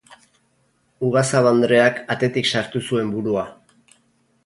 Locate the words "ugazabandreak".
1.09-2.01